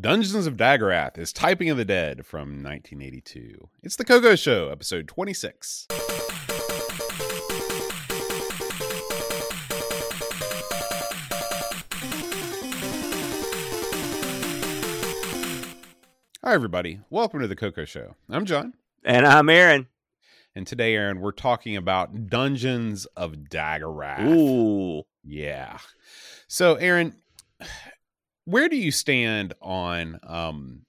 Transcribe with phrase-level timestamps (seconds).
[0.00, 3.68] Dungeons of Daggorath is Typing of the Dead from 1982.
[3.82, 5.86] It's the Coco Show, episode 26.
[16.42, 17.00] Hi, everybody.
[17.10, 18.16] Welcome to the Coco Show.
[18.30, 18.72] I'm John.
[19.04, 19.88] And I'm Aaron.
[20.54, 24.24] And today, Aaron, we're talking about Dungeons of Daggorath.
[24.24, 25.02] Ooh.
[25.22, 25.76] Yeah.
[26.48, 27.14] So, Aaron,
[28.44, 30.82] where do you stand on um,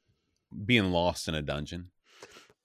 [0.65, 1.89] being lost in a dungeon?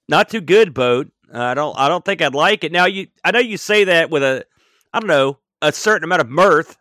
[0.09, 1.11] Not too good, boat.
[1.33, 1.79] Uh, I don't.
[1.79, 2.73] I don't think I'd like it.
[2.73, 3.09] Now, you.
[3.23, 4.45] I know you say that with a,
[4.93, 6.79] I don't know, a certain amount of mirth.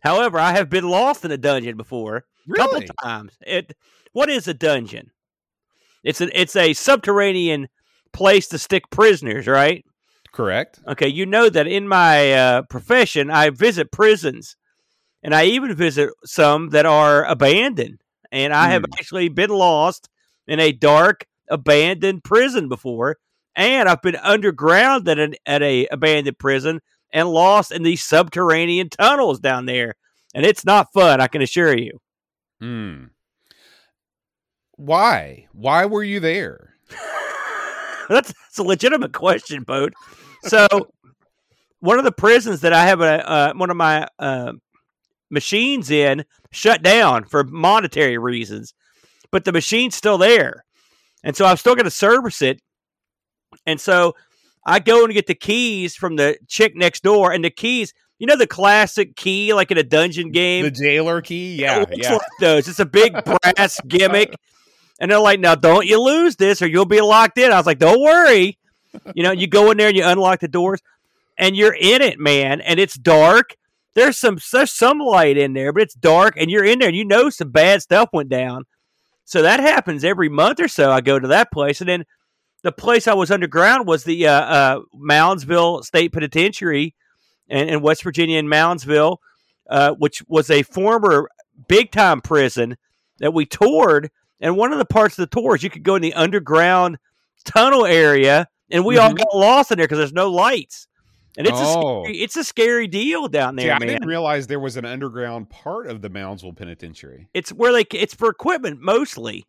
[0.00, 2.88] However, I have been lost in a dungeon before, a couple Really?
[3.02, 3.32] times.
[3.46, 3.76] It.
[4.12, 5.10] What is a dungeon?
[6.02, 6.30] It's an.
[6.34, 7.68] It's a subterranean
[8.14, 9.84] place to stick prisoners, right?
[10.32, 10.80] Correct.
[10.86, 14.56] Okay, you know that in my uh, profession, I visit prisons,
[15.26, 18.00] and I even visit some that are abandoned.
[18.30, 18.92] And I have Hmm.
[18.94, 20.08] actually been lost
[20.46, 23.16] in a dark, abandoned prison before,
[23.56, 26.80] and I've been underground at an at a abandoned prison
[27.12, 29.94] and lost in these subterranean tunnels down there.
[30.32, 31.98] And it's not fun, I can assure you.
[32.60, 33.06] Hmm.
[34.76, 35.48] Why?
[35.52, 36.74] Why were you there?
[38.08, 39.92] that's, that's a legitimate question, Boat.
[40.44, 40.66] So,
[41.80, 44.52] one of the prisons that I have a uh, one of my uh,
[45.30, 48.74] machines in shut down for monetary reasons,
[49.30, 50.64] but the machine's still there,
[51.24, 52.60] and so I'm still going to service it.
[53.64, 54.14] And so
[54.64, 58.26] I go and get the keys from the chick next door, and the keys, you
[58.26, 60.64] know, the classic key like in a dungeon game.
[60.64, 61.56] The jailer key?
[61.56, 62.12] Yeah, It yeah.
[62.14, 62.68] like those.
[62.68, 63.12] It's a big
[63.54, 64.34] brass gimmick.
[64.98, 67.52] And they're like, now don't you lose this or you'll be locked in.
[67.52, 68.58] I was like, don't worry.
[69.14, 70.80] You know, you go in there and you unlock the doors
[71.36, 72.62] and you're in it, man.
[72.62, 73.54] And it's dark.
[73.96, 76.96] There's some there's some light in there, but it's dark and you're in there and
[76.96, 78.64] you know some bad stuff went down.
[79.24, 80.92] So that happens every month or so.
[80.92, 81.80] I go to that place.
[81.80, 82.04] And then
[82.62, 86.94] the place I was underground was the uh, uh, Moundsville State Penitentiary
[87.48, 89.16] in, in West Virginia in Moundsville,
[89.70, 91.28] uh, which was a former
[91.66, 92.76] big time prison
[93.18, 94.10] that we toured.
[94.40, 96.98] And one of the parts of the tours, you could go in the underground
[97.46, 99.18] tunnel area, and we all Mhm.
[99.18, 100.86] got lost in there because there's no lights.
[101.38, 102.00] And it's Oh.
[102.00, 103.88] a scary, it's a scary deal down See, there, I man.
[103.88, 107.28] didn't realize there was an underground part of the Moundsville Penitentiary.
[107.34, 109.44] it's where they it's for equipment mostly.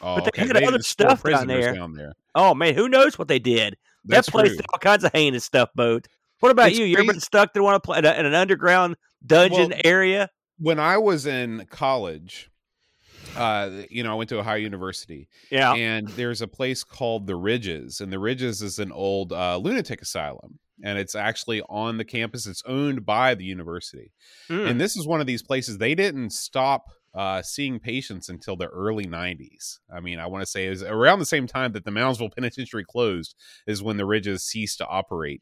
[0.00, 0.46] Oh, But they okay.
[0.46, 1.74] had other stuff down there.
[1.74, 2.12] down there.
[2.34, 3.76] Oh man, who knows what they did?
[4.04, 4.56] That's that place true.
[4.58, 6.06] did all kinds of heinous stuff, boat.
[6.40, 6.84] What about It's you?
[6.84, 8.96] You ever been stuck in one in an underground
[9.26, 10.28] dungeon Well, area?
[10.58, 12.50] When I was in college,
[13.36, 15.72] uh, you know, I went to Ohio University, Yeah.
[15.74, 20.02] and there's a place called the Ridges, and the Ridges is an old uh, lunatic
[20.02, 22.46] asylum, and it's actually on the campus.
[22.46, 24.12] It's owned by the university,
[24.48, 24.70] Mm.
[24.70, 28.66] and this is one of these places they didn't stop uh, seeing patients until the
[28.66, 29.78] early 90s.
[29.94, 32.34] I mean, I want to say it was around the same time that the Moundsville
[32.34, 33.36] Penitentiary closed
[33.68, 35.40] is when the Ridges ceased to operate,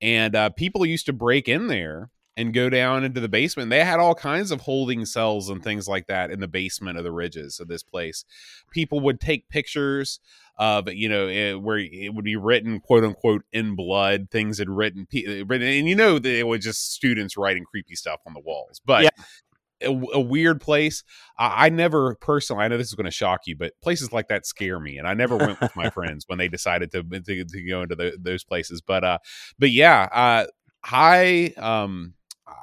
[0.00, 3.68] and uh, people used to break in there and go down into the basement.
[3.68, 7.04] They had all kinds of holding cells and things like that in the basement of
[7.04, 8.24] the ridges of this place.
[8.70, 10.20] People would take pictures
[10.56, 14.68] of you know eh, where it would be written quote unquote in blood things had
[14.68, 18.34] written pe- written and you know that it was just students writing creepy stuff on
[18.34, 19.88] the walls but Yeah.
[19.88, 21.04] a, a weird place
[21.38, 24.26] I, I never personally i know this is going to shock you but places like
[24.28, 27.44] that scare me and i never went with my friends when they decided to to,
[27.44, 29.18] to go into the, those places but uh
[29.60, 30.46] but yeah uh
[30.82, 32.14] i um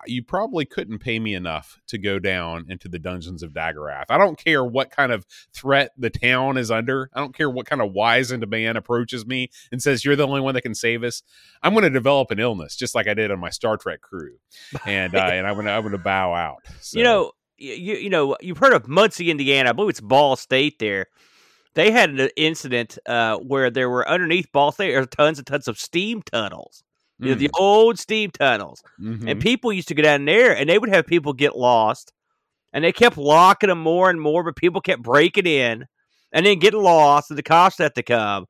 [0.07, 4.06] you probably couldn't pay me enough to go down into the dungeons of Daggorath.
[4.09, 7.09] I don't care what kind of threat the town is under.
[7.13, 10.41] I don't care what kind of wizened man approaches me and says you're the only
[10.41, 11.23] one that can save us.
[11.62, 14.38] I'm going to develop an illness just like I did on my Star Trek crew,
[14.85, 16.63] and uh, and I'm going to I'm going to bow out.
[16.81, 19.69] So, You know, you you know, you've heard of Muncie, Indiana.
[19.69, 21.07] I believe it's Ball State there.
[21.73, 25.67] They had an incident uh, where there were underneath Ball State there tons and tons
[25.67, 26.84] of steam tunnels.
[27.20, 28.81] You know, the old steam tunnels.
[29.00, 29.30] mhm.
[29.30, 32.12] And people used to go down there and they would have people get lost.
[32.74, 35.86] And they kept locking them more and more, but people kept breaking in
[36.34, 38.47] and then getting lost and the cops had to come.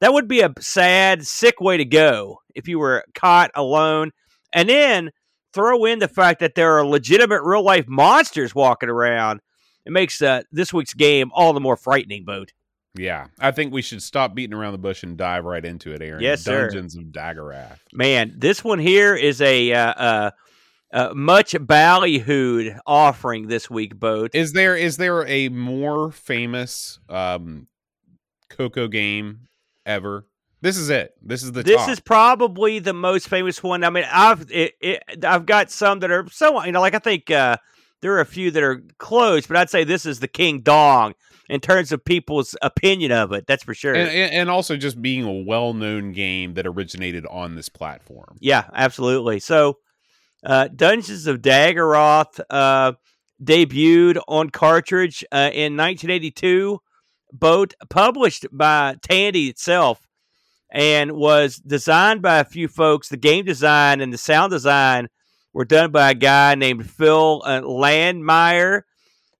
[0.00, 4.12] That would be a sad, sick way to go if you were caught alone.
[4.54, 5.10] And then
[5.52, 9.40] throw in the fact that there are legitimate real life monsters walking around.
[9.84, 12.52] It makes uh, this week's game all the more frightening, Boat.
[12.96, 16.02] Yeah, I think we should stop beating around the bush and dive right into it,
[16.02, 16.22] Aaron.
[16.22, 16.68] Yes, sir.
[16.68, 17.78] Dungeons of Daggorath.
[17.92, 20.30] Man, this one here is a uh, uh,
[20.92, 24.30] uh, much ballyhooed offering this week, Boat.
[24.34, 27.66] Is there is there a more famous um
[28.48, 29.48] Coco game
[29.84, 30.26] ever?
[30.62, 31.14] This is it.
[31.22, 31.90] This is the this top.
[31.90, 33.84] is probably the most famous one.
[33.84, 36.98] I mean, I've it, it, I've got some that are so you know, like I
[36.98, 37.58] think uh,
[38.00, 41.14] there are a few that are close, but I'd say this is the King Dong
[41.48, 43.46] in terms of people's opinion of it.
[43.46, 43.94] That's for sure.
[43.94, 48.36] And, and also just being a well-known game that originated on this platform.
[48.40, 49.40] Yeah, absolutely.
[49.40, 49.78] So,
[50.44, 52.92] uh, Dungeons of Daggorath uh,
[53.42, 56.80] debuted on cartridge uh, in 1982,
[57.32, 60.06] both published by Tandy itself,
[60.70, 63.08] and was designed by a few folks.
[63.08, 65.08] The game design and the sound design
[65.52, 68.82] were done by a guy named Phil uh, Landmeier.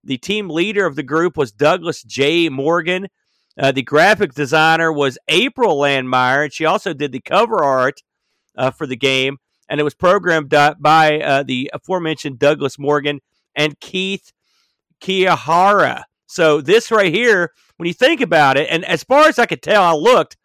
[0.06, 2.48] The team leader of the group was Douglas J.
[2.48, 3.08] Morgan.
[3.58, 8.02] Uh, the graphic designer was April Landmeier, and she also did the cover art
[8.56, 9.38] uh, for the game.
[9.68, 13.20] And it was programmed by uh, the aforementioned Douglas Morgan
[13.56, 14.32] and Keith
[15.00, 16.04] Kiyohara.
[16.26, 19.62] So this right here, when you think about it, and as far as I could
[19.62, 20.36] tell, I looked,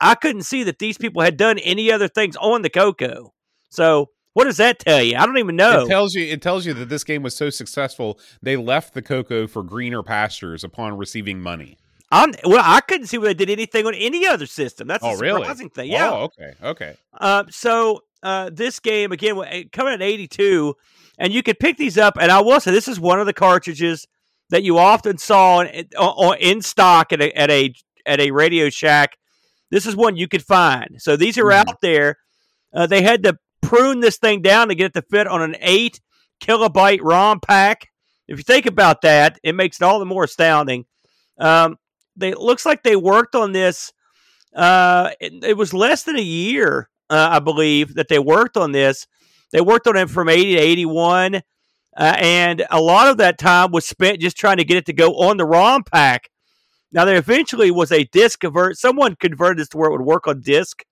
[0.00, 3.32] I couldn't see that these people had done any other things on the Coco.
[3.70, 5.16] So what does that tell you?
[5.16, 5.84] I don't even know.
[5.84, 9.02] It tells you it tells you that this game was so successful they left the
[9.02, 11.78] Coco for greener pastures upon receiving money.
[12.10, 14.86] I'm, well, I couldn't see where they did anything on any other system.
[14.86, 15.42] That's oh, a really?
[15.42, 15.90] surprising thing.
[15.90, 16.10] Yeah.
[16.10, 16.52] Oh, okay.
[16.62, 16.96] Okay.
[17.18, 19.36] Uh, so uh, this game again
[19.72, 20.76] coming in '82,
[21.18, 22.16] and you could pick these up.
[22.20, 24.06] And I will say this is one of the cartridges
[24.50, 25.88] that you often saw in,
[26.40, 29.16] in stock at a, at a at a Radio Shack.
[29.70, 30.96] This is one you could find.
[30.98, 31.54] So these are mm.
[31.54, 32.18] out there.
[32.72, 35.56] Uh, they had to prune this thing down to get it to fit on an
[35.60, 36.00] eight
[36.40, 37.88] kilobyte ROM pack.
[38.28, 40.86] If you think about that, it makes it all the more astounding.
[41.38, 41.76] Um,
[42.16, 43.92] they it looks like they worked on this.
[44.54, 48.70] Uh, it, it, was less than a year, uh, I believe, that they worked on
[48.70, 49.06] this.
[49.50, 51.40] They worked on it from eighty to eighty-one, uh,
[51.96, 55.10] and a lot of that time was spent just trying to get it to go
[55.16, 56.30] on the ROM pack.
[56.92, 58.78] Now, there eventually was a disc convert.
[58.78, 60.84] Someone converted this to where it would work on disc,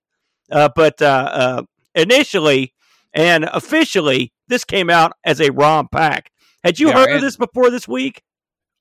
[0.51, 1.61] uh, but uh, uh,
[1.95, 2.73] initially
[3.13, 6.31] and officially, this came out as a ROM pack.
[6.63, 8.23] Had you yeah, heard of this before this week?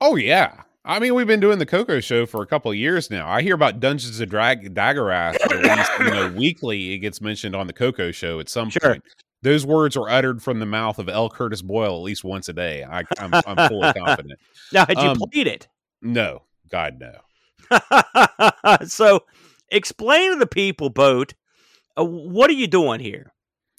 [0.01, 0.63] Oh yeah.
[0.85, 3.29] I mean, we've been doing the Coco show for a couple of years now.
[3.29, 6.93] I hear about Dungeons of Drag Daggorath at least, you know, weekly.
[6.95, 8.95] It gets mentioned on the Coco show at some sure.
[8.95, 9.05] point.
[9.43, 11.29] Those words are uttered from the mouth of L.
[11.29, 12.85] Curtis Boyle at least once a day.
[12.85, 14.39] I, am I'm, I'm fully confident.
[14.73, 15.69] Now, had you um, played it?
[16.01, 17.19] No, God no.
[18.87, 19.25] so,
[19.69, 21.35] explain to the people, boat.
[21.97, 23.33] Uh, what are you doing here?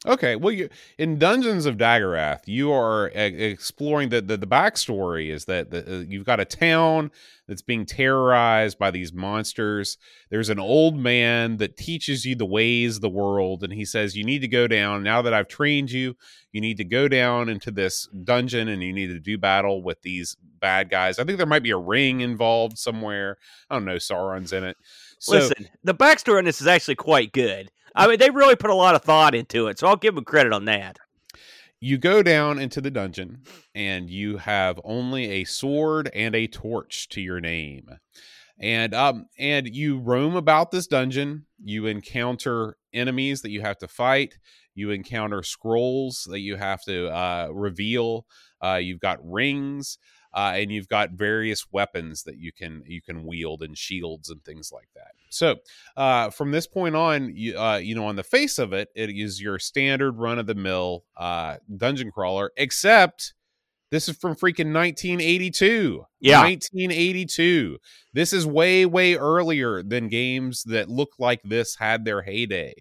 [0.06, 0.68] Okay, well, you,
[0.98, 6.00] in Dungeons of Daggorath, you are uh, exploring the, the, the backstory is that the,
[6.00, 7.10] uh, you've got a town
[7.48, 9.98] that's being terrorized by these monsters.
[10.30, 14.18] There's an old man that teaches you the ways of the world, and he says
[14.18, 15.04] you need to go down.
[15.04, 16.18] Now that I've trained you,
[16.52, 20.02] you need to go down into this dungeon and you need to do battle with
[20.02, 21.18] these bad guys.
[21.18, 23.38] I think there might be a ring involved somewhere.
[23.70, 23.96] I don't know.
[23.96, 24.76] Sauron's in it.
[25.20, 27.72] So, Listen, the backstory on this is actually quite good.
[27.96, 30.26] I mean, they really put a lot of thought into it, so I'll give them
[30.26, 30.98] credit on that.
[31.80, 33.42] You go down into the dungeon,
[33.76, 37.90] and you have only a sword and a torch to your name,
[38.58, 41.46] and um, and you roam about this dungeon.
[41.62, 44.38] You encounter enemies that you have to fight.
[44.76, 48.26] You encounter scrolls that you have to uh, reveal.
[48.64, 49.98] Uh, you've got rings
[50.34, 54.44] uh, and you've got various weapons that you can you can wield and shields and
[54.44, 55.12] things like that.
[55.30, 55.58] So
[55.96, 59.10] uh, from this point on, you, uh, you know, on the face of it, it
[59.10, 63.34] is your standard run of the mill uh, dungeon crawler, except.
[63.92, 66.04] This is from freaking 1982.
[66.20, 66.42] Yeah.
[66.42, 67.78] 1982.
[68.12, 72.74] This is way, way earlier than games that look like this had their heyday.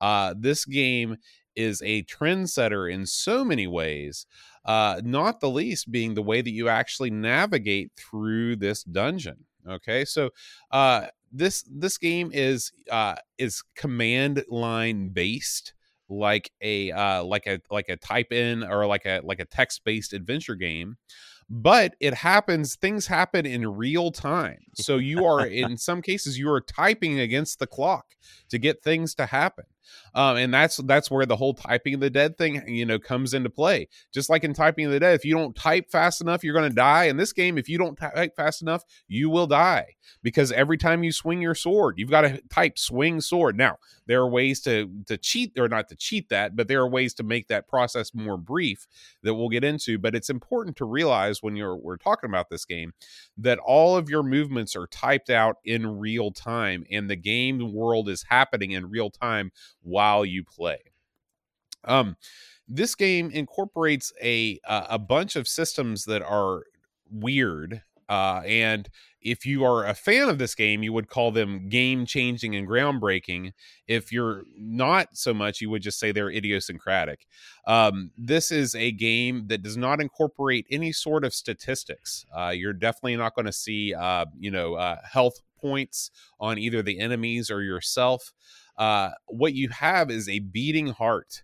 [0.00, 1.18] Uh, this game
[1.54, 4.26] is a trendsetter in so many ways
[4.66, 9.44] uh, not the least being the way that you actually navigate through this dungeon.
[9.66, 10.30] Okay, so
[10.70, 15.72] uh, this this game is uh, is command line based
[16.08, 19.82] like a uh, like a like a type in or like a like a text
[19.84, 20.96] based adventure game
[21.48, 26.50] but it happens things happen in real time so you are in some cases you
[26.50, 28.16] are typing against the clock
[28.48, 29.64] to get things to happen
[30.14, 33.34] um, and that's that's where the whole typing of the dead thing you know comes
[33.34, 33.88] into play.
[34.12, 36.68] Just like in typing of the dead if you don't type fast enough you're going
[36.68, 37.04] to die.
[37.04, 39.94] In this game if you don't type fast enough you will die.
[40.22, 43.56] Because every time you swing your sword you've got to type swing sword.
[43.56, 43.76] Now
[44.06, 47.14] there are ways to to cheat or not to cheat that but there are ways
[47.14, 48.86] to make that process more brief
[49.22, 49.98] that we'll get into.
[49.98, 52.92] But it's important to realize when you're we're talking about this game
[53.36, 58.08] that all of your movements are typed out in real time and the game world
[58.08, 59.50] is happening in real time
[59.86, 60.78] while you play.
[61.84, 62.16] Um,
[62.68, 66.64] this game incorporates a uh, a bunch of systems that are
[67.10, 68.88] weird Uh, and
[69.20, 72.68] if you are a fan of this game, you would call them game changing and
[72.68, 73.52] groundbreaking.
[73.88, 77.26] If you're not so much, you would just say they're idiosyncratic.
[77.66, 82.24] Um, this is a game that does not incorporate any sort of statistics.
[82.36, 86.82] Uh, you're definitely not going to see, uh, you know, uh, health points on either
[86.82, 88.32] the enemies or yourself.
[88.78, 91.42] Uh, what you have is a beating heart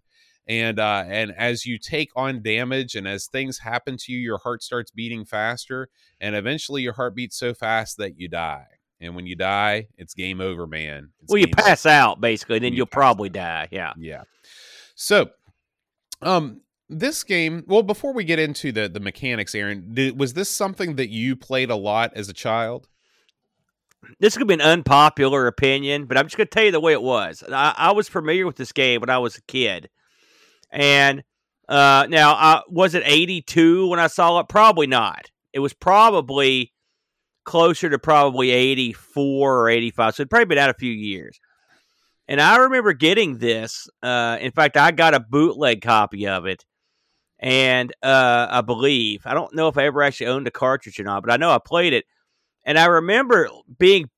[0.48, 4.38] and uh and as you take on damage and as things happen to you your
[4.38, 5.88] heart starts beating faster
[6.20, 8.66] and eventually your heart beats so fast that you die
[9.00, 12.64] and when you die it's game over man it's well, you pass out basically, and
[12.64, 13.34] then You you'll probably out.
[13.34, 13.68] die.
[13.70, 13.92] Yeah.
[13.96, 14.24] yeah
[14.96, 15.30] so
[16.22, 20.48] um this game well before we get into the the mechanics aaron did, was this
[20.48, 22.88] something that you played a lot as a child
[24.18, 26.92] This could be an unpopular opinion, but I'm just going to tell you the way
[26.92, 27.42] it was.
[27.50, 29.90] I, I was familiar with this game when I was a kid,
[30.70, 31.22] and
[31.68, 34.48] uh, now I, was it 82 when I saw it?
[34.48, 35.30] Probably not.
[35.52, 36.72] It was probably
[37.44, 40.14] closer to probably 84 or 85.
[40.14, 41.40] So it'd probably been out a few years.
[42.28, 43.88] And I remember getting this.
[44.02, 46.64] Uh, in fact, I got a bootleg copy of it.
[47.38, 51.04] And uh, I believe, I don't know if I ever actually owned a cartridge or
[51.04, 52.04] not, but I know I played it.
[52.64, 54.08] And I remember being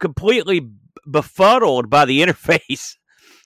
[0.00, 0.68] completely
[1.10, 2.94] befuddled by the interface.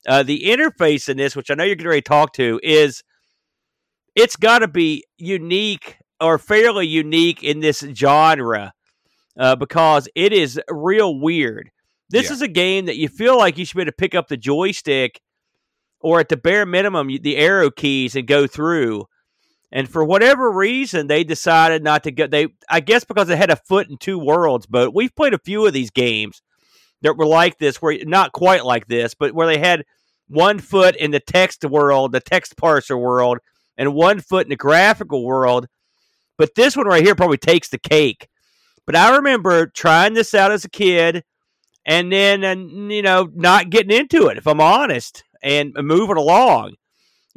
[0.06, 3.02] Uh, the interface in this, which I know you're going to talk to, is
[4.14, 8.72] it's got to be unique or fairly unique in this genre
[9.38, 11.70] uh, because it is real weird.
[12.10, 12.32] This Yeah.
[12.32, 14.36] is a game that you feel like you should be able to pick up the
[14.36, 15.20] joystick
[16.00, 19.04] or at the bare minimum the arrow keys and go through.
[19.70, 22.26] And for whatever reason, they decided not to go.
[22.26, 24.66] They, I guess, because they had a foot in two worlds.
[24.66, 26.42] But we've played a few of these games
[27.02, 29.84] that were like this, where not quite like this, but where they had
[30.28, 33.38] one foot in the text world, the text parser world,
[33.76, 35.66] and one foot in the graphical world.
[36.38, 38.28] But this one right here probably takes the cake.
[38.86, 41.24] But I remember trying this out as a kid,
[41.84, 44.38] and then, and you know, not getting into it.
[44.38, 46.74] If I'm honest, and moving along.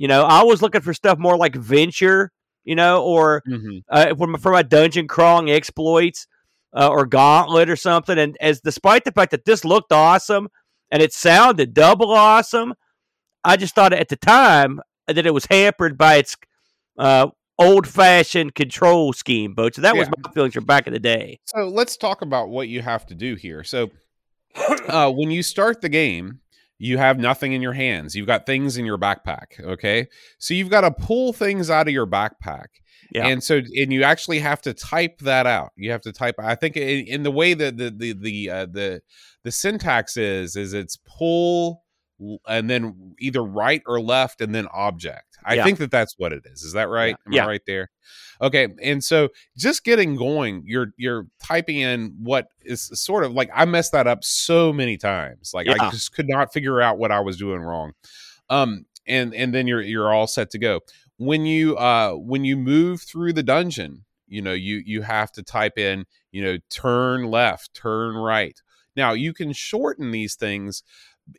[0.02, 2.32] You know, I was looking for stuff more like Venture,
[2.64, 3.78] you know, or mm-hmm.
[3.88, 6.26] uh, for, my, for my dungeon crawling exploits
[6.76, 8.18] uh, or Gauntlet or something.
[8.18, 10.48] And as despite the fact that this looked awesome
[10.90, 12.74] and it sounded double awesome,
[13.44, 16.36] I just thought at the time that it was hampered by its
[16.98, 17.28] uh,
[17.60, 20.14] old fashioned control scheme, but so that was Yeah.
[20.24, 21.40] my feelings from back in the day.
[21.46, 23.64] So let's talk about what you have to do here.
[23.64, 23.92] So
[24.88, 26.40] uh, when you start the game,
[26.82, 28.16] you have nothing in your hands.
[28.16, 29.60] You've got things in your backpack.
[29.60, 30.08] Okay,
[30.40, 32.66] so you've got to pull things out of your backpack.
[33.14, 33.28] Yeah.
[33.28, 35.72] And so, and you actually have to type that out.
[35.76, 36.36] You have to type.
[36.40, 39.02] I think in, in the way that the the the uh, the
[39.44, 41.84] the syntax is is it's pull
[42.48, 45.38] and then either right or left and then object.
[45.44, 45.64] I Yeah.
[45.64, 46.62] think that that's what it is.
[46.64, 47.16] Is that right?
[47.26, 47.44] Am Yeah.
[47.46, 47.90] I right there?
[48.42, 48.68] Okay.
[48.82, 53.66] And so just getting going, you're you're typing in what is sort of like I
[53.66, 55.52] messed that up so many times.
[55.54, 57.94] Like I just could not figure out what I was doing wrong.
[58.50, 60.82] Um and and then you're you're all set to go.
[61.18, 65.44] When you uh when you move through the dungeon, you know, you you have to
[65.44, 68.60] type in, you know, turn left, turn right.
[68.96, 70.84] Now, you can shorten these things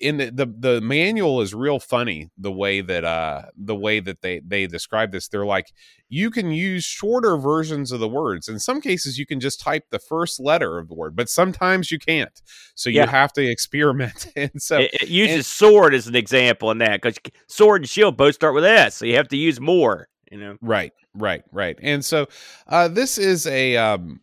[0.01, 4.23] in the, the the manual is real funny the way that uh the way that
[4.23, 5.73] they they describe this they're like
[6.09, 9.85] you can use shorter versions of the words in some cases you can just type
[9.91, 12.43] the first letter of the word but sometimes you can't
[12.75, 13.07] so you Yeah.
[13.07, 17.19] have to experiment and so it, it uses sword as an example in that because
[17.49, 20.09] sword and shield both start with S, so you have to use more.
[20.31, 21.79] You know, Right, right, right.
[21.83, 22.27] And so
[22.67, 24.21] uh this is a um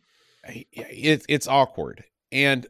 [0.47, 2.65] it, it's awkward and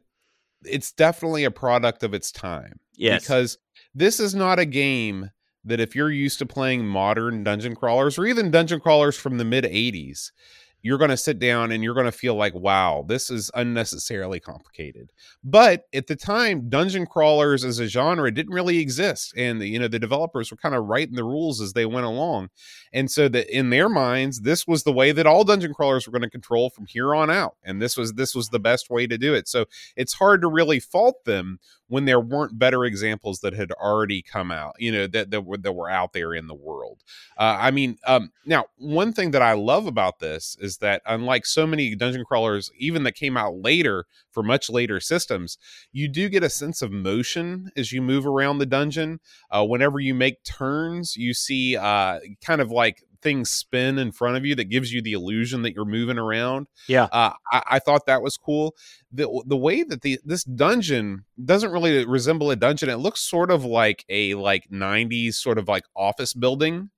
[0.65, 2.79] it's definitely a product of its time.
[2.99, 3.57] Yes, Because
[3.95, 5.31] this is not a game
[5.65, 9.43] that if you're used to playing modern dungeon crawlers or even dungeon crawlers from the
[9.45, 10.31] mid 80s,
[10.81, 14.39] you're going to sit down and you're going to feel like, wow, this is unnecessarily
[14.39, 15.11] complicated.
[15.43, 19.33] But at the time, dungeon crawlers as a genre didn't really exist.
[19.35, 22.49] And, you know, the developers were kind of writing the rules as they went along.
[22.93, 26.11] And so that in their minds, this was the way that all dungeon crawlers were
[26.11, 27.55] going to control from here on out.
[27.63, 29.47] And this was this was the best way to do it.
[29.47, 31.59] So it's hard to really fault them
[31.89, 35.57] when there weren't better examples that had already come out, you know, that that were
[35.57, 37.03] that were out there in the world.
[37.37, 41.45] Uh, I mean, um, now one thing that I love about this is that unlike
[41.45, 45.57] so many dungeon crawlers, even that came out later for much later systems,
[45.91, 49.19] you do get a sense of motion as you move around the dungeon.
[49.51, 54.37] Uh, whenever you make turns, you see uh, kind of like things spin in front
[54.37, 56.67] of you that gives you the illusion that you're moving around.
[56.87, 57.07] Yeah.
[57.11, 58.75] uh, I, I thought that was cool.
[59.11, 62.89] the The way that the this dungeon doesn't really resemble a dungeon.
[62.89, 66.91] It looks sort of like a like '90s sort of like office building.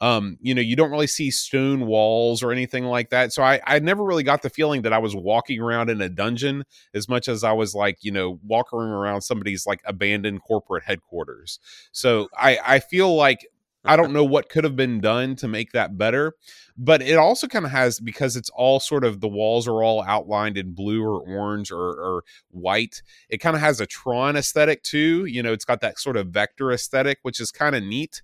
[0.00, 3.32] Um, you know, you don't really see stone walls or anything like that.
[3.32, 6.08] So I, I never really got the feeling that I was walking around in a
[6.08, 6.64] dungeon
[6.94, 11.58] as much as I was like, you know, walking around somebody's like abandoned corporate headquarters.
[11.90, 13.46] So I, I feel like
[13.84, 16.34] I don't know what could have been done to make that better,
[16.76, 20.02] but it also kind of has because it's all sort of the walls are all
[20.02, 23.02] outlined in blue or orange or, or white.
[23.30, 25.24] It kind of has a Tron aesthetic too.
[25.24, 28.20] You know, it's got that sort of vector aesthetic, which is kind of neat.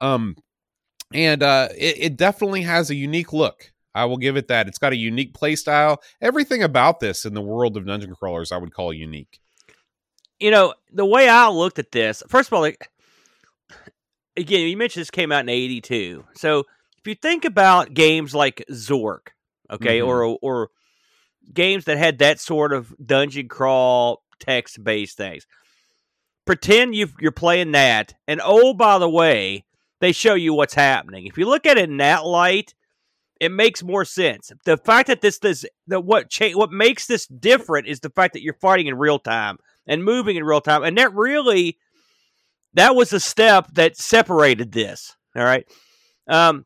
[0.00, 0.36] Um,
[1.16, 3.72] and uh, it, it definitely has a unique look.
[3.94, 4.68] I will give it that.
[4.68, 6.02] It's got a unique play style.
[6.20, 9.40] Everything about this in the world of dungeon crawlers, I would call unique.
[10.38, 12.90] You know, the way I looked at this, first of all, like,
[14.36, 16.24] again, you mentioned this came out in '82.
[16.34, 16.64] So
[16.98, 19.28] if you think about games like Zork,
[19.70, 20.08] okay, mm-hmm.
[20.08, 20.70] or or
[21.54, 25.46] games that had that sort of dungeon crawl text based things,
[26.44, 29.64] pretend you you're playing that, and oh by the way,
[30.00, 31.26] they show you what's happening.
[31.26, 32.74] If you look at it in that light,
[33.40, 34.50] it makes more sense.
[34.64, 38.34] The fact that this this that what cha- what makes this different is the fact
[38.34, 41.78] that you're fighting in real time and moving in real time, and that really
[42.74, 45.16] that was a step that separated this.
[45.34, 45.66] All right.
[46.28, 46.64] Um,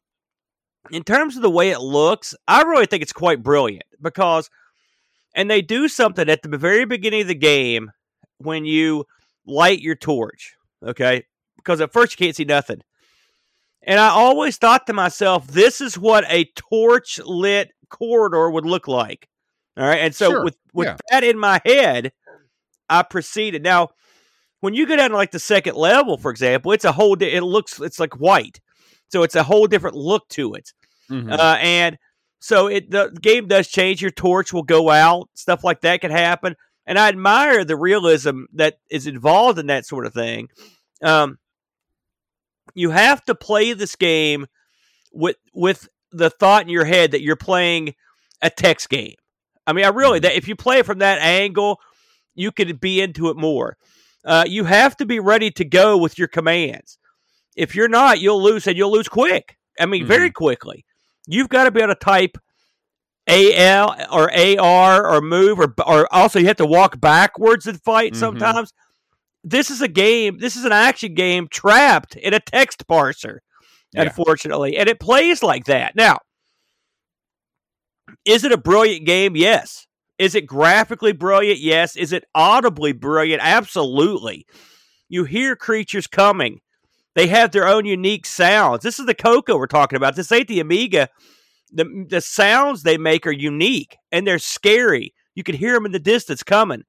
[0.90, 4.50] in terms of the way it looks, I really think it's quite brilliant because,
[5.34, 7.92] and they do something at the very beginning of the game
[8.38, 9.04] when you
[9.46, 10.54] light your torch.
[10.84, 11.25] Okay.
[11.56, 12.80] Because at first you can't see nothing.
[13.82, 18.88] And I always thought to myself, this is what a torch lit corridor would look
[18.88, 19.28] like.
[19.76, 20.00] All right.
[20.00, 20.44] And so sure.
[20.44, 20.96] with, with yeah.
[21.10, 22.12] that in my head,
[22.88, 23.62] I proceeded.
[23.62, 23.88] Now,
[24.60, 27.16] when you go down to like the second level, for example, it's a whole.
[27.16, 28.60] Di- it looks it's like white,
[29.08, 30.72] so it's a whole different look to it.
[31.10, 31.32] Mm-hmm.
[31.32, 31.99] Uh, and
[32.40, 34.02] so it the game does change.
[34.02, 36.56] Your torch will go out, stuff like that can happen.
[36.87, 40.49] And I admire the realism that is involved in that sort of thing.
[41.02, 41.38] Um,
[42.75, 44.47] you have to play this game
[45.12, 47.95] with with the thought in your head that you're playing
[48.43, 49.15] a text game.
[49.67, 50.25] I mean, I really mm-hmm.
[50.25, 51.79] that if you play it from that angle,
[52.35, 53.77] you could be into it more
[54.25, 56.99] uh, you have to be ready to go with your commands.
[57.57, 59.57] If you're not, you'll lose and you'll lose quick.
[59.79, 60.09] I mean, mm-hmm.
[60.09, 60.85] very quickly.
[61.27, 62.37] You've got to be able to type
[63.27, 68.12] AL or AR or move or or also you have to walk backwards and fight
[68.12, 68.21] mm-hmm.
[68.21, 68.73] sometimes.
[69.42, 73.38] This is a game, this is an action game trapped in a text parser,
[73.93, 74.02] yeah.
[74.02, 74.76] unfortunately.
[74.76, 75.97] And it plays like that.
[75.97, 76.19] Now,
[78.25, 79.36] is it a brilliant game?
[79.36, 79.86] Yes.
[80.19, 81.60] Is it graphically brilliant?
[81.60, 81.97] Yes.
[81.97, 83.43] Is it audibly brilliant?
[83.43, 84.47] Absolutely.
[85.08, 86.60] You hear creatures coming.
[87.15, 88.82] They have their own unique sounds.
[88.82, 90.17] This is the Coco we're talking about.
[90.17, 91.08] This ain't the Amiga.
[91.73, 95.15] The, the sounds they make are unique and they're scary.
[95.34, 96.84] You can hear them in the distance coming.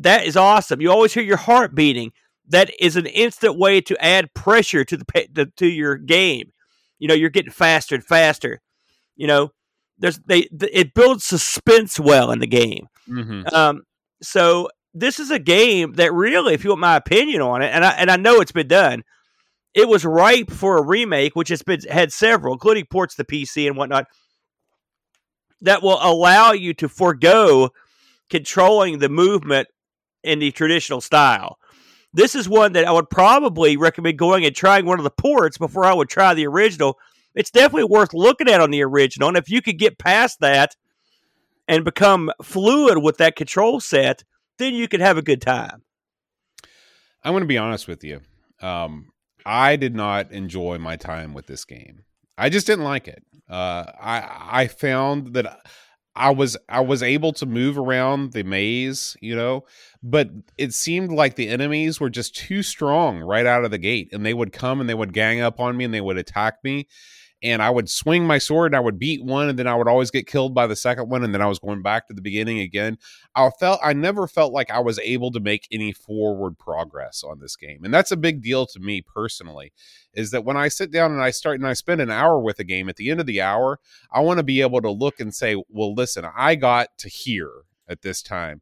[0.00, 0.80] That is awesome.
[0.80, 2.12] You always hear your heart beating.
[2.48, 6.52] That is an instant way to add pressure to the to your game.
[6.98, 8.60] You know, you're getting faster and faster.
[9.14, 9.50] You know,
[9.98, 12.88] there's they it builds suspense well in the game.
[13.08, 13.54] Mm-hmm.
[13.54, 13.82] Um,
[14.22, 17.84] so this is a game that really, if you want my opinion on it, and
[17.84, 19.04] I and I know it's been done,
[19.74, 23.66] it was ripe for a remake, which has been had several, including ports to PC
[23.66, 24.06] and whatnot,
[25.60, 27.70] that will allow you to forego
[28.30, 29.68] controlling the movement
[30.22, 31.58] in the traditional style.
[32.12, 35.58] This is one that I would probably recommend going and trying one of the ports
[35.58, 36.98] before I would try the original
[37.34, 39.28] it's definitely worth looking at on the original.
[39.28, 40.76] And if you could get past that
[41.68, 44.24] and become fluid with that control set,
[44.58, 45.82] then you could have a good time.
[47.22, 48.20] I'm going to be honest with you.
[48.60, 49.10] Um,
[49.46, 52.04] I did not enjoy my time with this game.
[52.36, 53.22] I just didn't like it.
[53.48, 55.60] Uh, I I found that
[56.16, 59.64] I was I was able to move around the maze, you know,
[60.02, 64.08] but it seemed like the enemies were just too strong right out of the gate,
[64.12, 66.56] and they would come and they would gang up on me and they would attack
[66.64, 66.88] me,
[67.42, 69.88] and I would swing my sword and I would beat one and then I would
[69.88, 72.20] always get killed by the second one and then I was going back to the
[72.20, 72.98] beginning again.
[73.34, 77.40] I felt I never felt like I was able to make any forward progress on
[77.40, 77.84] this game.
[77.84, 79.72] And that's a big deal to me personally
[80.12, 82.58] is that when I sit down and I start and I spend an hour with
[82.58, 83.78] a game at the end of the hour,
[84.12, 87.62] I want to be able to look and say, "Well, listen, I got to here
[87.88, 88.60] at this time."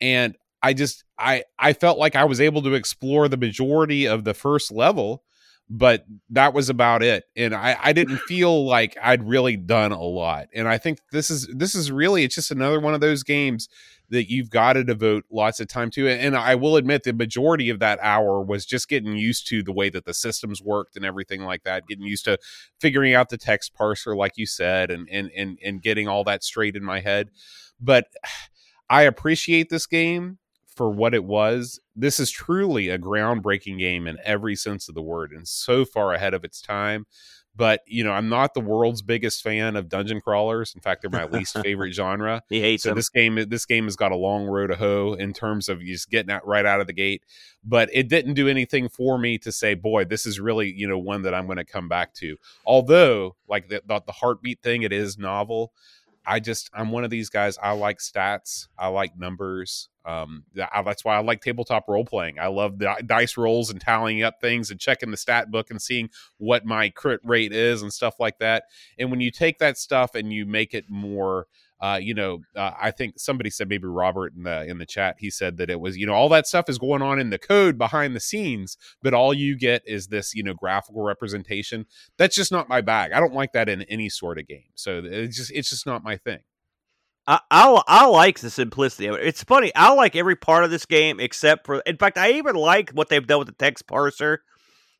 [0.00, 4.24] And I just I I felt like I was able to explore the majority of
[4.24, 5.24] the first level
[5.70, 10.02] but that was about it and I, I didn't feel like i'd really done a
[10.02, 13.22] lot and i think this is this is really it's just another one of those
[13.22, 13.68] games
[14.10, 17.70] that you've got to devote lots of time to and i will admit the majority
[17.70, 21.04] of that hour was just getting used to the way that the systems worked and
[21.04, 22.38] everything like that getting used to
[22.78, 26.44] figuring out the text parser like you said and and and, and getting all that
[26.44, 27.30] straight in my head
[27.80, 28.08] but
[28.90, 30.38] i appreciate this game
[30.74, 31.80] for what it was.
[31.94, 36.12] This is truly a groundbreaking game in every sense of the word and so far
[36.12, 37.06] ahead of its time.
[37.56, 41.10] but you know i'm not the world's biggest fan of dungeon crawlers in fact they're
[41.10, 42.96] my least favorite genre He hates so them.
[42.96, 46.10] this game this game has got a long road to hoe in terms of just
[46.10, 47.22] getting out right out of the gate
[47.62, 50.98] but it didn't do anything for me to say boy this is really you know
[50.98, 54.82] one that i'm going to come back to although like the, the, the heartbeat thing
[54.82, 55.72] it is novel
[56.26, 61.04] i just i'm one of these guys i like stats i like numbers um that's
[61.04, 64.70] why i like tabletop role playing i love the dice rolls and tallying up things
[64.70, 66.08] and checking the stat book and seeing
[66.38, 68.64] what my crit rate is and stuff like that
[68.98, 71.46] and when you take that stuff and you make it more
[71.80, 75.16] uh, you know, uh, I think somebody said maybe Robert in the in the chat.
[75.18, 77.38] He said that it was you know all that stuff is going on in the
[77.38, 81.86] code behind the scenes, but all you get is this you know graphical representation.
[82.16, 83.12] That's just not my bag.
[83.12, 84.70] I don't like that in any sort of game.
[84.74, 86.40] So it's just it's just not my thing.
[87.26, 89.26] I, I I like the simplicity of it.
[89.26, 89.74] It's funny.
[89.74, 91.80] I like every part of this game except for.
[91.80, 94.38] In fact, I even like what they've done with the text parser.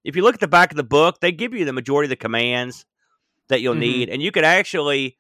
[0.05, 2.11] If you look at the back of the book, they give you the majority of
[2.11, 2.85] the commands
[3.49, 3.79] that you'll Mhm.
[3.79, 5.17] need, and you could actually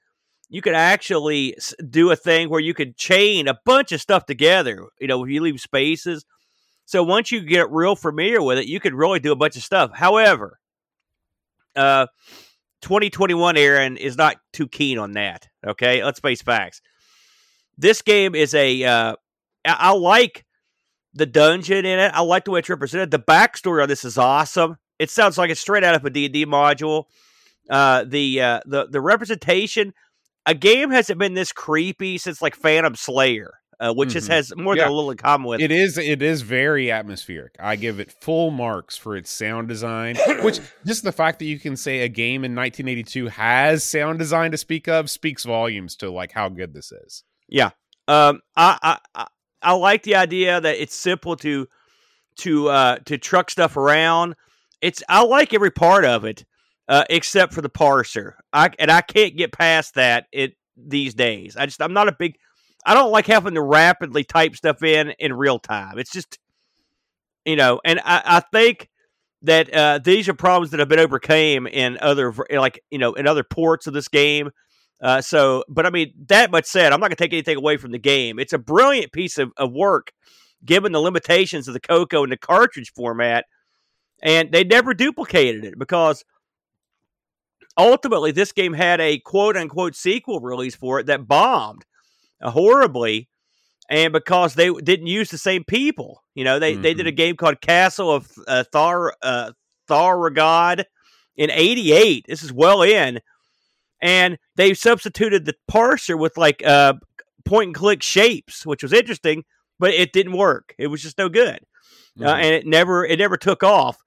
[0.49, 1.57] you could actually
[1.91, 4.87] do a thing where you could chain a bunch of stuff together.
[5.01, 6.25] You know, if you leave spaces.
[6.87, 9.63] So once you get real familiar with it, you could really do a bunch of
[9.63, 9.93] stuff.
[9.95, 10.59] However,
[11.75, 12.07] uh,
[12.83, 15.49] 2021 Aaron is not too keen on that.
[15.67, 16.83] Okay, let's face facts.
[17.79, 18.85] This game is a.
[18.85, 19.17] Uh,
[19.65, 20.45] I, like
[21.15, 22.13] the dungeon in it.
[22.15, 23.11] I like the way it's represented.
[23.11, 24.77] The backstory on this is awesome.
[24.99, 27.05] It sounds like it's straight out of a D and D module.
[27.71, 29.95] Uh, the uh, the the representation.
[30.47, 34.33] A game hasn't been this creepy since like Phantom Slayer, uh, which just Mhm.
[34.33, 34.85] has more Yeah.
[34.85, 35.61] than a little in common with.
[35.61, 37.55] It is it is very atmospheric.
[37.59, 41.59] I give it full marks for its sound design, which just the fact that you
[41.59, 46.11] can say a game in 1982 has sound design to speak of speaks volumes to
[46.11, 47.25] like how good this is.
[47.49, 47.71] Yeah
[48.07, 49.27] um, I, I I
[49.63, 51.67] I like the idea that it's simple to
[52.41, 54.35] to uh to truck stuff around.
[54.83, 56.45] It's I like every part of it,
[56.89, 58.35] uh, except for the parser.
[58.53, 61.57] I and I can't get past that it these days.
[61.57, 62.37] I just I'm not a big.
[62.87, 65.99] I don't like having to rapidly type stuff in in real time.
[65.99, 66.39] It's just
[67.45, 68.89] you know, and I, I think
[69.43, 73.27] that uh, these are problems that have been overcame in other like you know in
[73.27, 74.51] other ports of this game.
[75.03, 77.77] Uh, so, but I mean, that much said, I'm not going to take anything away
[77.77, 78.39] from the game.
[78.39, 80.13] It's a brilliant piece of, of work,
[80.65, 83.45] given the limitations of the Coco and the cartridge format,
[84.23, 86.25] and they never duplicated it because
[87.77, 91.85] ultimately this game had a quote unquote sequel release for it that bombed
[92.43, 93.29] uh, horribly,
[93.91, 97.37] and because they didn't use the same people, you know, they they did a game
[97.37, 99.53] called Castle of uh, Thar uh,
[99.89, 100.85] Tharoggad
[101.37, 102.27] in '88.
[102.29, 103.21] This is well in
[104.03, 106.95] and they substituted the parser with like uh,
[107.45, 109.45] point and click shapes, which was interesting,
[109.79, 110.75] but it didn't work.
[110.79, 111.61] It was just no good,
[112.21, 112.35] uh, Mhm.
[112.43, 114.04] and it never it never took off.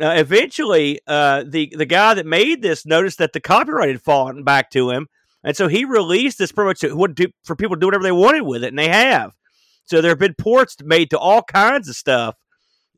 [0.00, 4.44] Uh, eventually, uh, the the guy that made this noticed that the copyright had fallen
[4.44, 5.06] back to him,
[5.42, 8.02] and so he released this pretty much to, what do, for people to do whatever
[8.02, 9.32] they wanted with it, and they have.
[9.86, 12.34] So there have been ports made to all kinds of stuff,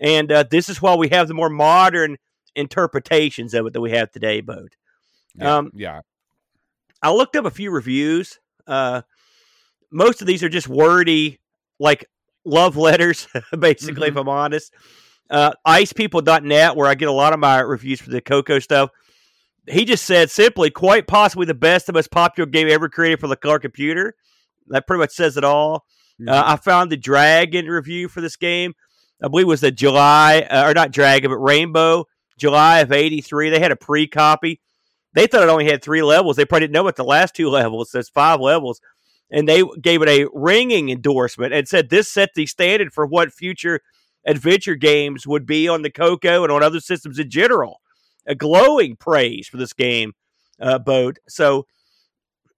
[0.00, 2.16] and uh, this is why we have the more modern
[2.56, 4.74] interpretations of it that we have today, Boat.
[5.36, 6.00] yeah, um, yeah.
[7.00, 8.40] I looked up a few reviews.
[8.66, 9.02] Uh,
[9.92, 11.38] most of these are just wordy,
[11.78, 12.06] like
[12.44, 14.74] love letters, basically, if I'm honest.
[15.30, 18.90] Uh, icepeople.net, where I get a lot of my reviews for the Coco stuff.
[19.66, 23.26] He just said simply, quite possibly the best and most popular game ever created for
[23.26, 24.14] the color computer.
[24.68, 25.84] That pretty much says it all.
[26.26, 28.74] Uh, I found the Dragon review for this game.
[29.22, 32.06] I believe it was the July, uh, or not Dragon, but Rainbow,
[32.38, 33.50] July of 83.
[33.50, 34.60] They had a pre copy.
[35.14, 36.36] They thought it only had three levels.
[36.36, 37.90] They probably didn't know what the last two levels.
[37.92, 38.80] There's five levels.
[39.30, 43.32] And they gave it a ringing endorsement and said this set the standard for what
[43.32, 43.80] future
[44.28, 47.80] adventure games would be on the Coco and on other systems in general.
[48.26, 50.12] A glowing praise for this game,
[50.60, 51.18] uh, Boat.
[51.28, 51.66] So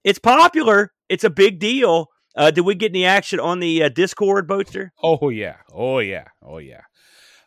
[0.04, 0.92] it's popular.
[1.08, 2.08] It's a big deal.
[2.36, 4.90] Uh, did we get any action on the uh, Discord, Boatster?
[5.02, 5.56] Oh yeah.
[5.72, 6.26] Oh yeah.
[6.42, 6.82] Oh yeah.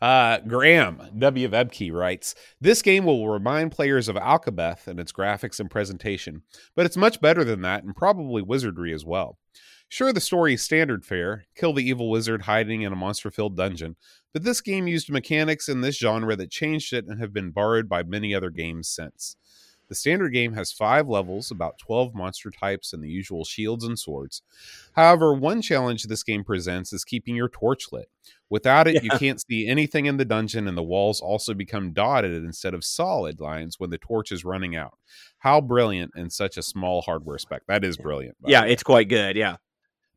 [0.02, 1.48] Uh, Graham W.
[1.48, 6.42] Vebke writes, "This game will remind players of Akalabeth and its graphics and presentation,
[6.76, 9.38] but it's much better than that, and probably wizardry as well.
[9.94, 13.96] Sure, the story is standard fare: kill the evil wizard hiding in a monster-filled dungeon.
[14.34, 17.88] But this game used mechanics in this genre that changed it and have been borrowed
[17.88, 19.36] by many other games since."
[19.90, 24.00] The standard game has five levels, about 12 monster types, and the usual shields and
[24.00, 24.42] swords.
[24.94, 28.10] However, one challenge this game presents is keeping your torch lit.
[28.50, 32.44] Without it, you can't see anything in the dungeon, and the walls also become dotted
[32.44, 34.98] instead of solid lines when the torch is running out.
[35.38, 37.62] How brilliant in such a small hardware spec!
[37.68, 38.38] That is brilliant.
[38.44, 39.36] Yeah, it's quite good.
[39.36, 39.58] Yeah.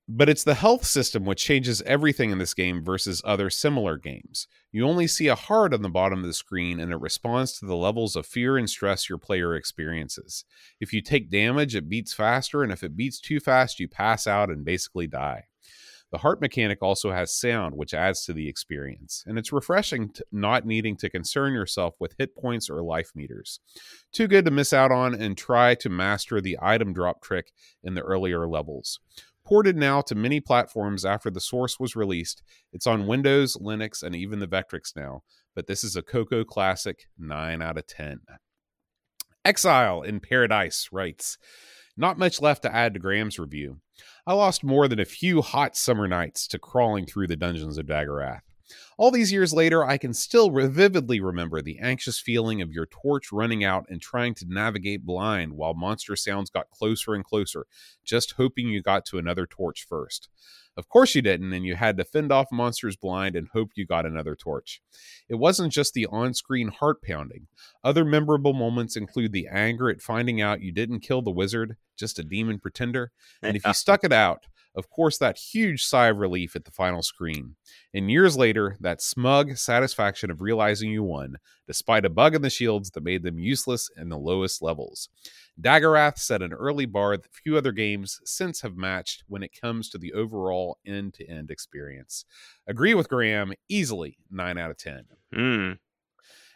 [0.09, 4.47] But it's the health system which changes everything in this game versus other similar games.
[4.71, 7.67] You only see a heart on the bottom of the screen and it responds to
[7.67, 10.45] the levels of fear and stress your player experiences.
[10.81, 14.29] If you take damage, it beats faster, and if it beats too fast, you pass
[14.29, 15.47] out and basically die.
[16.13, 20.65] The heart mechanic also has sound, which adds to the experience, and it's refreshing not
[20.65, 23.59] needing to concern yourself with hit points or life meters.
[24.13, 27.51] Too good to miss out on and try to master the item drop trick
[27.83, 29.01] in the earlier levels.
[29.47, 34.17] Ported now to many platforms after the source was released, it's on Windows, Linux, and
[34.17, 35.23] even the Vectrex now,
[35.55, 38.23] but this is a Coco classic 9 out of 10.
[39.45, 41.39] Exile in Paradise writes,
[41.97, 43.77] Not much left to add to Graham's review.
[44.27, 47.87] I lost more than a few hot summer nights to crawling through the dungeons of
[47.87, 48.41] Daggorath.
[48.99, 53.31] All these years later, I can still vividly remember the anxious feeling of your torch
[53.31, 57.67] running out and trying to navigate blind while monster sounds got closer and closer,
[58.05, 60.29] just hoping you got to another torch first.
[60.77, 63.87] Of course you didn't, and you had to fend off monsters blind and hope you
[63.87, 64.83] got another torch.
[65.29, 67.47] It wasn't just the on screen heart pounding.
[67.83, 72.19] Other memorable moments include the anger at finding out you didn't kill the wizard, just
[72.19, 74.45] a demon pretender, and if you stuck it out,
[74.77, 77.57] of course, that huge sigh of relief at the final screen.
[77.95, 81.37] And years later, that smug satisfaction of realizing you won,
[81.67, 85.09] despite a bug in the shields that made them useless in the lowest levels.
[85.59, 89.89] Daggorath set an early bar that few other games since have matched when it comes
[89.89, 92.27] to the overall end to end experience.
[92.67, 95.05] Agree with Graham, easily 9 out of 10.
[95.35, 95.79] Mm.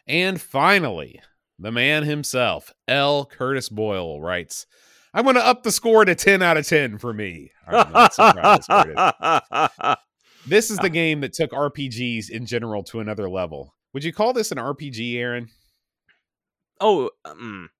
[0.06, 1.22] And finally,
[1.58, 3.24] the man himself, L.
[3.24, 4.66] Curtis Boyle, writes,
[5.12, 7.50] I'm going to up the score to 10 out of 10 for me.
[10.46, 13.74] this is the game that took RPGs in general to another level.
[13.92, 15.48] Would you call this an RPG, Aaron?
[16.80, 17.70] Oh, um,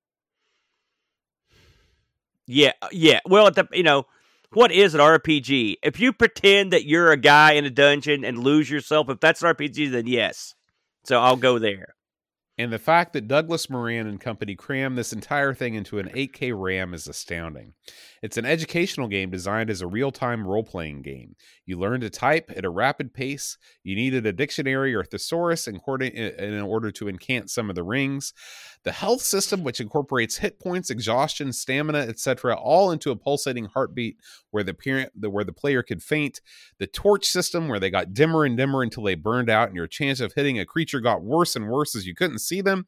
[2.47, 3.21] yeah, yeah.
[3.27, 4.07] Well, the, you know,
[4.53, 5.77] what is an RPG?
[5.83, 9.43] If you pretend that you're a guy in a dungeon and lose yourself, if that's
[9.43, 10.55] an RPG, then yes.
[11.05, 11.95] So I'll go there.
[12.61, 16.53] And the fact that Douglas Moran and company crammed this entire thing into an 8K
[16.55, 17.73] RAM is astounding.
[18.23, 21.37] It's an educational game designed as a real time role playing game.
[21.64, 23.57] You learn to type at a rapid pace.
[23.83, 28.35] You needed a dictionary or thesaurus in order to incant some of the rings.
[28.83, 34.18] The health system, which incorporates hit points, exhaustion, stamina, etc., all into a pulsating heartbeat
[34.51, 36.40] where the, parent, where the player could faint.
[36.79, 39.87] The torch system, where they got dimmer and dimmer until they burned out, and your
[39.87, 42.87] chance of hitting a creature got worse and worse as you couldn't see them.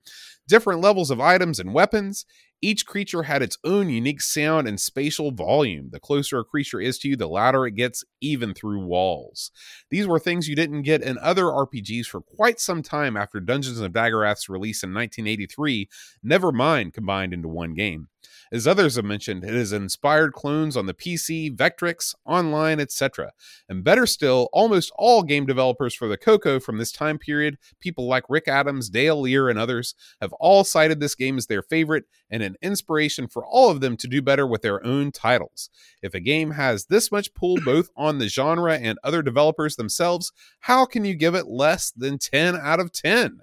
[0.49, 2.27] Different levels of items and weapons.
[2.65, 5.89] Each creature had its own unique sound and spatial volume.
[5.91, 9.51] The closer a creature is to you, the louder it gets, even through walls.
[9.91, 13.81] These were things you didn't get in other RPGs for quite some time after Dungeons
[13.81, 15.89] of Daggorath's release in 1983,
[16.23, 18.07] never mind combined into one game.
[18.51, 23.33] As others have mentioned, it has inspired clones on the PC, Vectrex, online, etc.
[23.69, 28.07] And better still, almost all game developers for the Coco from this time period, people
[28.07, 32.05] like Rick Adams, Dale Lear, and others, have all cited this game as their favorite
[32.31, 35.71] and an inspiration for all of them to do better with their own titles.
[36.03, 40.33] If a game has this much pull both on the genre and other developers themselves,
[40.61, 43.41] how can you give it less than 10 out of 10?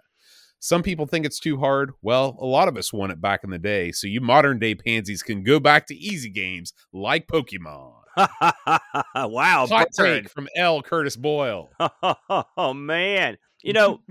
[0.60, 1.94] Some people think it's too hard.
[2.02, 4.76] Well, a lot of us won it back in the day, so you modern day
[4.76, 7.94] pansies can go back to easy games like Pokemon.
[9.16, 10.82] wow, hot take from L.
[10.82, 11.72] Curtis Boyle.
[12.58, 14.02] oh man, you know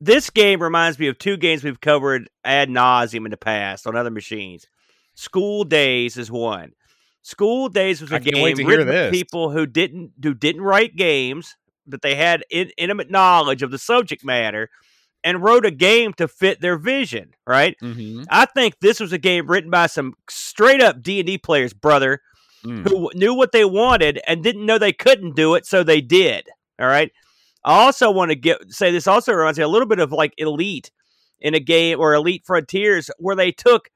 [0.00, 3.96] this game reminds me of two games we've covered ad nauseum in the past on
[3.96, 4.66] other machines.
[5.14, 6.72] School Days is one.
[7.22, 12.02] School Days was a game written by people who didn't who didn't write games, but
[12.02, 14.68] they had in, intimate knowledge of the subject matter
[15.24, 17.76] and wrote a game to fit their vision, right?
[17.82, 18.24] Mm-hmm.
[18.28, 22.20] I think this was a game written by some straight up D&D players, brother,
[22.64, 22.86] mm.
[22.86, 26.46] who knew what they wanted and didn't know they couldn't do it, so they did.
[26.78, 27.10] All right.
[27.64, 30.34] I also want to get say this also reminds me a little bit of like
[30.36, 30.90] Elite
[31.40, 33.88] in a game or Elite Frontiers where they took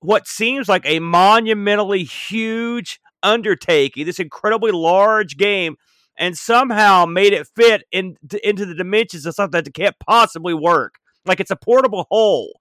[0.00, 5.76] what seems like a monumentally huge undertaking, this incredibly large game,
[6.18, 10.96] and somehow made it fit in, into the dimensions of something that can't possibly work.
[11.24, 12.60] Like it's a portable hole.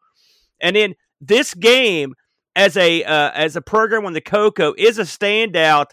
[0.61, 2.13] And in this game,
[2.55, 5.87] as a uh, as a program on the Coco, is a standout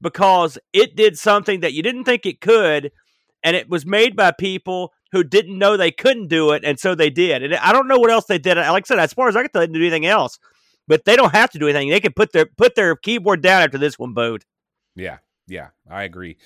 [0.00, 2.90] because it did something that you didn't think it could,
[3.42, 6.94] and it was made by people who didn't know they couldn't do it, and so
[6.94, 7.42] they did.
[7.42, 8.56] And I don't know what else they did.
[8.56, 10.38] Like I said, as far as I can tell, they didn't do anything else.
[10.88, 11.90] But they don't have to do anything.
[11.90, 14.44] They can put their put their keyboard down after this one, boat.
[14.96, 16.36] Yeah, Yeah, I agree.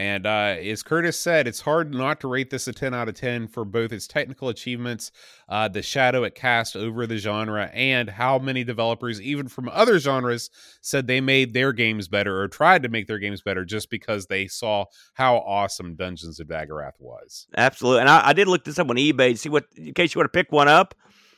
[0.00, 3.16] And uh, as Curtis said, it's hard not to rate this a 10 out of
[3.16, 5.12] 10 for both its technical achievements,
[5.46, 9.98] uh, the shadow it cast over the genre, and how many developers, even from other
[9.98, 10.48] genres,
[10.80, 14.24] said they made their games better or tried to make their games better just because
[14.24, 17.46] they saw how awesome Dungeons of Daggorath was.
[17.54, 18.00] Absolutely.
[18.00, 20.18] And I, I did look this up on eBay to see what, in case you
[20.18, 20.94] want to pick one up.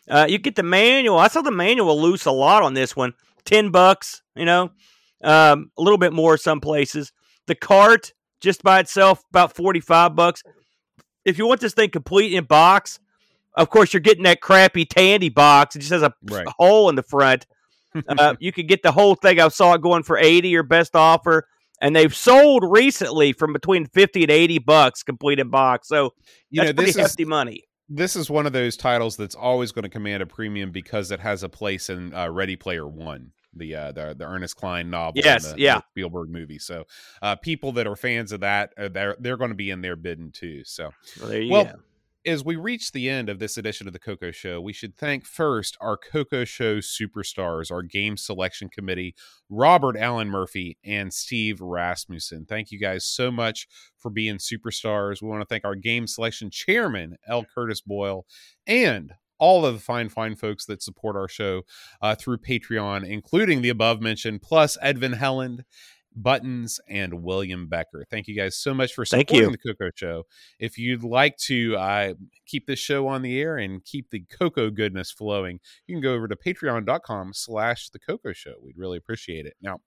[0.08, 1.18] Uh, you get the manual.
[1.18, 3.14] I saw the manual loose a lot on this one.
[3.44, 4.70] 10 bucks, you know,
[5.24, 7.12] um, a little bit more some places.
[7.48, 10.42] The cart just by itself about 45 bucks.
[11.24, 12.98] If you want this thing complete in box,
[13.54, 15.76] of course you're getting that crappy Tandy box.
[15.76, 16.46] It just has a Right.
[16.58, 17.46] hole in the front.
[18.08, 19.38] Uh, you could get the whole thing.
[19.38, 21.46] I saw it going for 80 or best offer.
[21.78, 25.88] And they've sold recently from between 50 and 80 bucks complete in box.
[25.88, 26.14] So
[26.48, 27.64] You know, pretty this is hefty money.
[27.90, 31.20] this is one of those titles that's always going to command a premium because it
[31.20, 35.18] has a place in uh, Ready Player One, the uh, the the Ernest Cline novel,
[35.18, 35.76] and Yes, the, yeah.
[35.76, 36.58] the Spielberg movie.
[36.58, 36.84] So,
[37.20, 39.96] uh, people that are fans of that, uh, they're they're going to be in there
[39.96, 40.64] bidding too.
[40.64, 41.72] So, Well, there you well,
[42.24, 45.26] as we reach the end of this edition of the Coco Show, we should thank
[45.26, 49.14] first our Coco Show superstars, our game selection committee,
[49.48, 52.46] Robert Allen Murphy and Steve Rasmussen.
[52.48, 53.66] Thank you guys so much
[53.98, 55.20] for being superstars.
[55.20, 57.44] We want to thank our game selection chairman, L.
[57.54, 58.24] Curtis Boyle,
[58.66, 61.62] and all of the fine, fine folks that support our show
[62.00, 65.64] uh, through Patreon, including the above mentioned, plus Edvin Helland.
[66.14, 68.04] Buttons and William Becker.
[68.10, 70.24] Thank you guys so much for supporting the Coco Show.
[70.58, 72.12] If you'd like to uh,
[72.44, 76.12] keep this show on the air and keep the cocoa goodness flowing, you can go
[76.12, 78.56] over to patreon.com slash the CoCo Show.
[78.62, 79.54] We'd really appreciate it.
[79.62, 79.78] Now,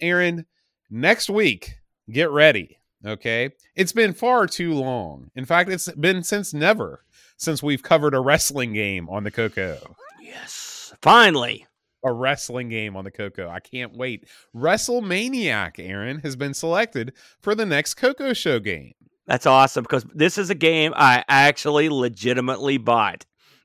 [0.00, 0.46] Aaron,
[0.90, 1.76] next week,
[2.10, 2.78] get ready.
[3.06, 3.50] Okay.
[3.76, 5.30] It's been far too long.
[5.36, 7.04] In fact, it's been since never
[7.42, 9.96] since we've covered a wrestling game on the Coco.
[10.20, 10.94] Yes.
[11.02, 11.66] Finally.
[12.04, 13.48] A wrestling game on the Coco.
[13.48, 14.26] I can't wait.
[14.56, 18.92] WrestleManiac, Aaron, has been selected for the next Coco Show game.
[19.26, 23.24] That's awesome because this is a game I actually legitimately bought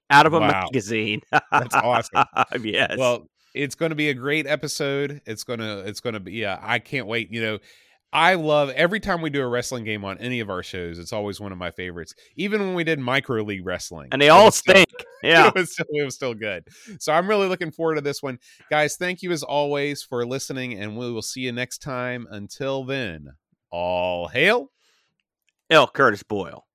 [0.09, 0.47] out of a Wow.
[0.47, 1.21] magazine.
[1.51, 2.25] That's awesome.
[2.63, 2.95] yes.
[2.97, 5.21] Well, it's going to be a great episode.
[5.25, 7.31] It's going to it's going to be yeah, I can't wait.
[7.31, 7.59] You know,
[8.17, 10.97] I love every time we do a wrestling game on any of our shows.
[10.97, 12.15] It's always one of my favorites.
[12.35, 14.87] Even when we did micro league wrestling, and they all was still- stink.
[15.23, 15.47] Yeah.
[15.47, 16.67] it was still it was still good.
[16.99, 18.37] So I'm really looking forward to this one,
[18.69, 18.97] guys.
[18.97, 22.27] Thank you as always for listening, and we will see you next time.
[22.29, 23.33] Until then,
[23.71, 24.71] all hail.
[25.71, 25.87] L.
[25.87, 26.66] Curtis Boyle.